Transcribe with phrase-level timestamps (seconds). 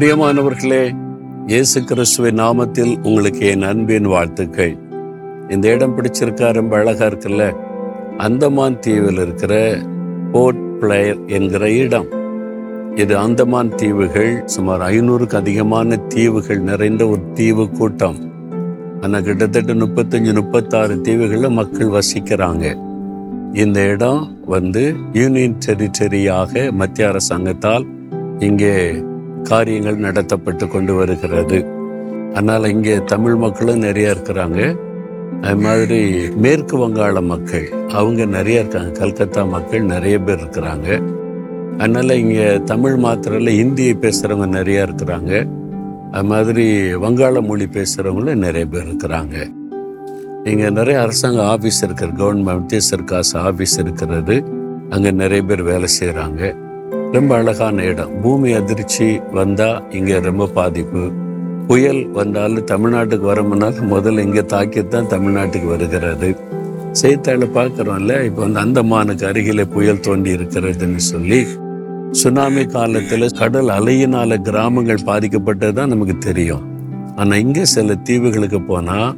[0.00, 0.96] பிரியமானவர்களே
[1.46, 4.76] இயேசு கிறிஸ்துவின் நாமத்தில் உங்களுக்கு என் அன்பின் வாழ்த்துக்கள்.
[5.48, 7.56] இந்த இடம் பிடிச்சிருக்கா ரொம்ப அழகா இருக்குல்ல?
[8.16, 9.78] அந்தமான் தீவில் இருக்கிற
[10.32, 12.06] போர்ட் பிளேயர் என்கிற இடம்.
[12.94, 18.32] இது அந்தமான் தீவுகள் சுமார் ஐநூறுக்கு அதிகமான தீவுகள் நிறைந்த ஒரு தீவு கூட்டம்.
[19.00, 22.76] ஆனால் கிட்டத்தட்ட முப்பத்தஞ்சு முப்பத்தாறு தீவுகளில் மக்கள் வசிக்கிறாங்க.
[23.52, 27.86] இந்த இடம் வந்து யூனியன் டெரிட்டரியாக மத்திய அரசாங்கத்தால்
[28.38, 29.04] இங்கே
[29.42, 31.64] காரியங்கள் நடத்தப்பட்டு கொண்டு வருகிறது.
[32.34, 34.76] அதனால் இங்கே தமிழ் மக்களும் நிறைய இருக்கிறாங்க.
[35.40, 38.98] அது மாதிரி மேற்கு வங்காள மக்கள் அவங்க நிறைய இருக்காங்க.
[38.98, 41.02] கல்கத்தா மக்கள் நிறைய பேர் இருக்கிறாங்க.
[41.78, 45.48] அதனால் இங்கே தமிழ் மாத்திரையில் ஹிந்தியை பேசுகிறவங்க நிறைய இருக்கிறாங்க.
[46.10, 49.52] அது மாதிரி வங்காள மொழி பேசுகிறவங்களும் நிறைய பேர் இருக்கிறாங்க.
[50.44, 54.44] இங்கே நிறைய அரசாங்க ஆஃபீஸ் இருக்கிற கவர்மெண்ட் சர்க்காஸ் ஆஃபீஸ் இருக்கிறது.
[54.88, 56.54] அங்கே நிறைய பேர் வேலை செய்கிறாங்க
[57.14, 58.10] ரொம்ப அழகான இடம்.
[58.22, 59.06] பூமி அதிர்ச்சி
[59.38, 61.02] வந்தால் இங்கே ரொம்ப பாதிப்பு.
[61.68, 66.28] புயல் வந்தாலும் தமிழ்நாட்டுக்கு வரமுன்னால் முதல்ல இங்கே தாக்கி தான் தமிழ்நாட்டுக்கு வருகிறது.
[67.00, 71.40] செய்தித்தாளை பார்க்குறோம்ல இப்போ வந்து அந்தமானுக்கு அருகிலே புயல் தோண்டி இருக்கிறதுன்னு சொல்லி
[72.20, 76.64] சுனாமி காலத்தில் கடல் அலையினால கிராமங்கள் பாதிக்கப்பட்டது தான் நமக்கு தெரியும்.
[77.16, 79.10] ஆனால் இங்கே சில தீவுகளுக்கு போனால்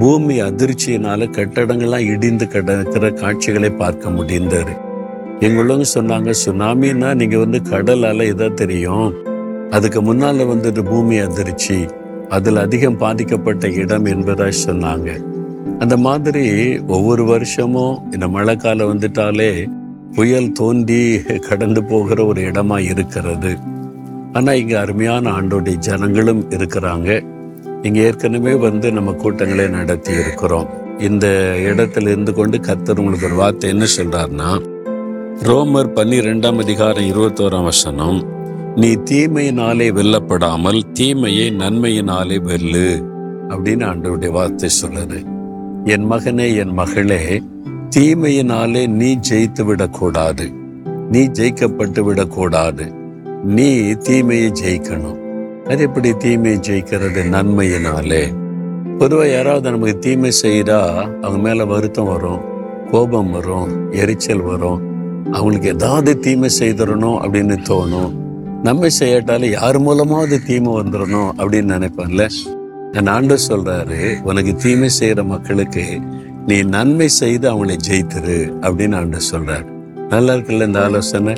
[0.00, 4.74] பூமி அதிர்ச்சியினால கட்டடங்கள்லாம் இடிந்து கிடக்கிற காட்சிகளை பார்க்க முடிந்தது.
[5.40, 9.14] எங்களும் சொன்னாங்க சுனாமின்னா நீங்க வந்து கடலால் அலை இதான் தெரியும்?
[9.70, 11.86] அதுக்கு முன்னால வந்துட்டு பூமி அதிர்ச்சி
[12.28, 15.24] அதில் அதிகம் பாதிக்கப்பட்ட இடம் என்பதா சொன்னாங்க.
[15.78, 19.68] அந்த மாதிரி ஒவ்வொரு வருஷமும் இந்த மழை காலம் வந்துட்டாலே
[20.14, 23.56] புயல் தோண்டி கடந்து போகிற ஒரு இடமா இருக்கிறது.
[24.32, 27.22] ஆனால் இங்கே அருமையான ஆண்டோடைய ஜனங்களும் இருக்கிறாங்க.
[27.82, 30.68] இங்கே ஏற்கனவே வந்து நம்ம கூட்டங்களை நடத்தி இருக்கிறோம்.
[30.98, 34.62] இந்த இடத்துல இருந்து கொண்டு கத்தர் உங்களுக்கு ஒரு வார்த்தை என்ன சொல்றாருன்னா
[35.42, 38.24] ரோமர் பன்னிரெண்டாம் அதிகாரம் இருபத்தோராம் வசனம்.
[38.74, 43.04] நீ தீமையினாலே வெல்லப்படாமல் தீமையை நன்மையினாலே வெல்லு
[43.48, 45.24] அப்படின்னு ஆண்டவருடைய வார்த்தை சொல்லுது.
[45.84, 47.42] என் மகனே என் மகளே
[47.96, 50.52] தீமையினாலே நீ ஜெயித்து விடக்கூடாது.
[51.10, 52.92] நீ ஜெயிக்கப்பட்டு விடக்கூடாது.
[53.44, 55.18] நீ தீமையை ஜெயிக்கணும்.
[55.64, 57.24] அது எப்படி தீமையை ஜெயிக்கிறது?
[57.24, 58.34] நன்மையினாலே.
[58.98, 62.40] பொதுவாக யாராவது நமக்கு தீமை செய்தா அவங்க மேல வருத்தம் வரும்
[62.90, 64.92] கோபம் வரும் எரிச்சல் வரும்.
[65.24, 68.12] அவங்களுக்கு ஏதாவது தீமை செய்திடணும் அப்படின்னு தோணும்.
[68.62, 72.28] நம்ம செய்யட்டாலும் யார் மூலமாவது தீமை வந்துடணும் அப்படின்னு நினைப்பேன்ல.
[72.92, 76.00] என் ஆண்டு சொல்றாரு உனக்கு தீமை செய்யற மக்களுக்கு
[76.46, 79.72] நீ நன்மை செய்து அவங்களை ஜெயித்துரு அப்படின்னு ஆண்டு சொல்றாரு.
[80.08, 81.34] நல்லா இருக்குல்ல இந்த ஆலோசனை?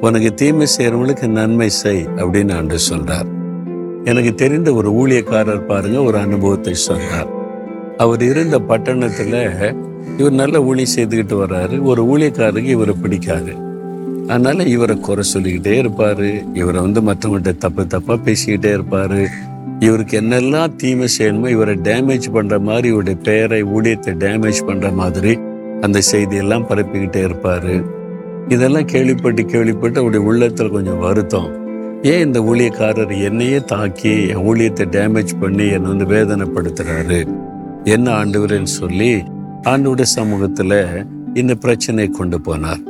[0.00, 3.26] உனக்கு தீமை செய்யறவங்களுக்கு நன்மை செய் அப்படின்னு ஆண்டு சொல்றார்.
[4.04, 7.26] எனக்கு தெரிந்த ஒரு ஊழியக்காரர் பாருங்க ஒரு அனுபவத்தை சொன்னார்
[7.96, 9.74] அவர் இருந்த பட்டணத்துல
[10.18, 11.82] இவர் நல்ல ஊழியம் செய்துக்கிட்டு வர்றாரு.
[11.82, 13.52] ஒரு ஊழியக்காரருக்கு இவரை பிடிக்காது.
[14.28, 16.56] அதனால இவரை குறை சொல்லிக்கிட்டே இருப்பாரு.
[16.56, 19.26] இவரை வந்து மற்றவங்கள்ட்ட தப்பு தப்பாக பேசிக்கிட்டே இருப்பாரு.
[19.78, 25.38] இவருக்கு என்னெல்லாம் தீமை செய்யணுமோ இவரை டேமேஜ் பண்ற மாதிரி இவருடைய பெயரை ஊழியத்தை டேமேஜ் பண்ற மாதிரி
[25.80, 27.84] அந்த செய்தியெல்லாம் பரப்பிக்கிட்டே இருப்பாரு.
[28.48, 31.62] இதெல்லாம் கேள்விப்பட்டு கேள்விப்பட்டு அவருடைய உள்ளத்தில் கொஞ்சம் வருத்தம்.
[32.02, 37.28] ஏன் இந்த ஊழியக்காரர் என்னையே தாக்கி என் ஊழியத்தை டேமேஜ் பண்ணி என்னை வந்து வேதனைப்படுத்துறாரு?
[37.84, 39.24] என்ன ஆண்டவரேன்னு சொல்லி
[39.64, 41.04] ஆண்டோட சமூகத்துல
[41.34, 42.82] இந்த பிரச்சனையை கொண்டு போனார்.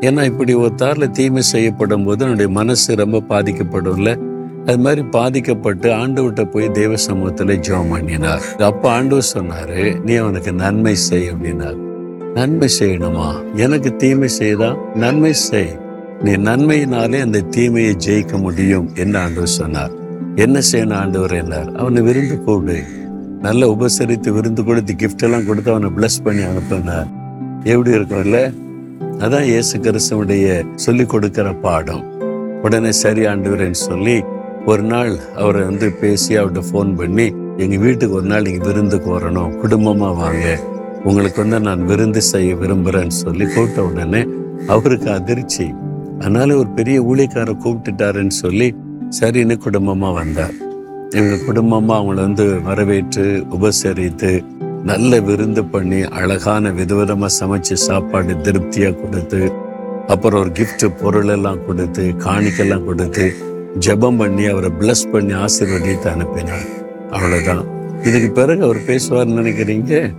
[0.00, 4.18] ஏன்னா இப்படி ஒருத்தாரில் தீமை செய்யப்படும் போது என்னுடைய மனசு ரொம்ப பாதிக்கப்படும்ல.
[4.66, 8.42] அது மாதிரி பாதிக்கப்பட்டு ஆண்டவர்கிட்ட போய் தேவ சமூகத்துல ஜெபம் பண்ணினார்.
[8.58, 11.76] அப்போ ஆண்டவர் சொன்னாரு நீ அவனுக்கு நன்மை செய் அப்படின்னார்.
[12.34, 13.54] நன்மை செய்யணுமா?
[13.54, 14.76] எனக்கு தீமை செய்தா?
[14.94, 15.78] நன்மை செய்.
[16.22, 19.90] நீ நன்மையினாலே அந்த தீமையை ஜெயிக்க முடியும் என்று ஆண்டவர் சொன்னார்.
[20.34, 21.32] என்ன செய்யணும் ஆண்டவர்?
[21.32, 21.76] என்றார்.
[21.76, 22.82] அவனை விருந்து கூடு
[23.46, 27.08] நல்ல உபசரித்து விருந்து கொடுத்து கிஃப்ட் எல்லாம் கொடுத்து அவனை பிளஸ் பண்ணி அனுப்பினார்
[27.72, 28.38] எப்படி இருக்கும்ல
[29.24, 30.46] அதான் இயேசு கிறிஸ்துவனுடைய
[30.84, 32.02] சொல்லி கொடுக்கிற பாடம்.
[32.66, 34.16] உடனே சரி ஆண்டுவரேன்னு சொல்லி
[34.70, 35.12] ஒரு நாள்
[35.42, 37.26] அவரை வந்து பேசி அவர்கிட்ட ஃபோன் பண்ணி
[37.64, 39.54] எங்கள் வீட்டுக்கு ஒரு நாள் நீங்கள் விருந்துக்கு வரணும்.
[39.62, 40.46] குடும்பமாக வாங்க.
[41.08, 44.22] உங்களுக்கு வந்து நான் விருந்து செய்ய விரும்புகிறேன்னு சொல்லி கூப்பிட்ட உடனே
[44.74, 45.66] அவருக்கு அதிர்ச்சி.
[46.20, 48.68] அதனால ஒரு பெரிய ஊழியக்காரை கூப்பிட்டுட்டாருன்னு சொல்லி
[49.20, 50.56] சரின்னு குடும்பமாக வந்தார்.
[51.16, 54.44] எங்கள் குடும்பமாக அவங்கள வந்து வரவேற்று உபசரித்து
[54.84, 59.52] நல்ல விருந்து பண்ணி அழகான விதவிதமாக சமைச்சு சாப்பாடு திருப்தியாக கொடுத்து
[60.06, 63.34] அப்புறம் ஒரு கிஃப்ட் பொருள் எல்லாம் கொடுத்து காணிக்கெல்லாம் கொடுத்து
[63.78, 66.66] ஜெபம் பண்ணி அவரை பிளஸ் பண்ணி ஆசீர்வதித்து அனுப்பினார்.
[67.10, 67.64] அவ்வளோதான்
[68.02, 70.12] இதுக்கு பிறகு அவர் பேசுவார்னு நினைக்கிறீங்க?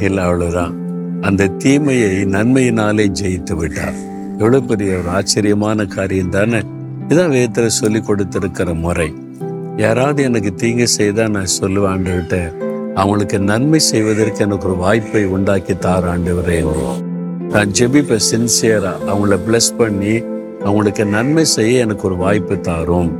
[0.00, 0.74] இல்லை அவ்வளோதான்
[1.20, 3.96] அந்த தீமையை நன்மையினாலே ஜெயித்து விட்டார்.
[4.38, 6.60] எவ்வளோ பெரிய ஒரு ஆச்சரியமான காரியம் தானே?
[7.08, 9.14] இதான் வேத்தரை சொல்லி கொடுத்திருக்கிற முறை.
[9.78, 12.36] யாராவது எனக்கு தீங்கு செய்தால் நான் சொல்லுவேன் ஆண்டவர்கிட்ட.
[12.94, 16.56] அவங்களுக்கு நன்மை செய்வதற்கு எனக்கு ஒரு வாய்ப்பை உண்டாக்கி தார ஆண்டவரே.
[17.50, 20.22] நான் ஜெபிப்பேன் சின்சியராக அவங்கள பிளஸ் பண்ணி
[20.60, 23.10] அவங்களுக்கு நன்மை செய்ய எனக்கு ஒரு வாய்ப்பு தாரும்.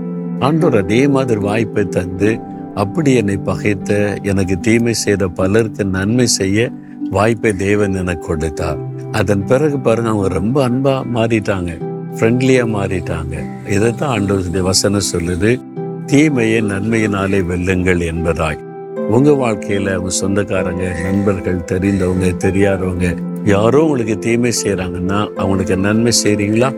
[0.41, 2.39] ஆண்டோர் அதே மாதிரி வாய்ப்பை தந்து
[2.75, 6.71] அப்படி என்னை பகைத்த எனக்கு தீமை செய்த பலருக்கு நன்மை செய்ய
[7.11, 8.79] வாய்ப்பை தேவன் எனக்கு கொடுத்தார்.
[9.13, 11.71] அதன் பிறகு பாருங்க அவங்க ரொம்ப அன்பா மாறிட்டாங்க.
[12.17, 13.35] ஃப்ரெண்ட்லியா மாறிட்டாங்க.
[13.71, 15.61] இதைத்தான் ஆண்டோருடைய வசனம் சொல்லுது.
[16.11, 18.61] தீமையை நன்மையினாலே வெல்லுங்கள் என்பதாய்.
[19.09, 26.71] உங்க வாழ்க்கையில உங்க சொந்தக்காரங்க நண்பர்கள் தெரிந்தவங்க தெரியாதவங்க யாரோ உங்களுக்கு தீமை செய்யறாங்கன்னா அவங்களுக்கு நன்மை செய்றீங்களா?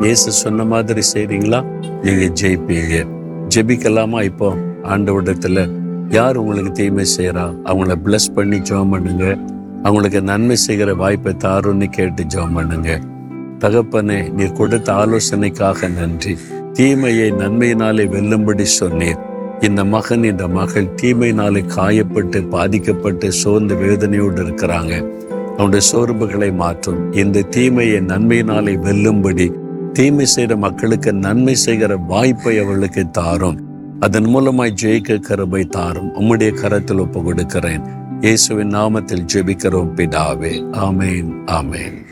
[0.00, 1.60] இயேசு சொன்ன மாதிரி செய்றீங்களா?
[2.02, 3.06] நீங்க ஜெயிப்பீங்க.
[3.54, 4.54] ஜெபிக்கலாமா இப்போ?
[4.82, 5.68] ஆண்டவரிடத்துல
[6.08, 9.38] யார் உங்களுக்கு தீமை செய்யறா அவங்கள பிளஸ் பண்ணி ஜெபம் பண்ணுங்க.
[9.82, 13.00] அவங்களுக்கு நன்மை செய்கிற வாய்ப்பை தாருன்னு கேட்டு ஜோம் பண்ணுங்க.
[13.62, 16.36] தகப்பனே நீர் கொடுத்த ஆலோசனைக்காக நன்றி.
[16.72, 19.18] தீமையை நன்மையினாலே வெல்லும்படி சொன்னீர்.
[19.60, 25.10] இந்த மகன் இந்த மகள் தீமையினாலே காயப்பட்டு பாதிக்கப்பட்டு சோர்ந்த வேதனையோடு இருக்கிறாங்க.
[25.52, 27.12] அவனுடைய சோர்வுகளை மாற்றும்.
[27.12, 29.52] இந்த தீமையை நன்மையினாலே வெல்லும்படி
[29.92, 33.60] தீமை செய்கிற மக்களுக்கு நன்மை செய்கிற வாய்ப்பை அவளுக்கு தாரும்.
[34.00, 36.14] அதன் மூலமாய் ஜெயிக்க கருபை தாரும்.
[36.14, 37.80] உம்முடைய கரத்தில் ஒப்பு கொடுக்கிறேன்.
[38.20, 40.52] இயேசுவின் நாமத்தில் ஜெபிக்கிறோம் பிதாவே.
[40.72, 42.11] ஆமேன் ஆமேன்.